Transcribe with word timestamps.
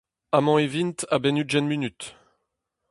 Amañ 0.37 0.57
e 0.65 0.67
vint 0.73 0.99
a-benn 1.15 1.41
ugent 1.41 1.67
munut. 1.69 2.01